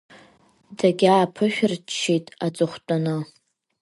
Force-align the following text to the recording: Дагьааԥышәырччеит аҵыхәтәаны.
Дагьааԥышәырччеит 0.77 2.25
аҵыхәтәаны. 2.45 3.17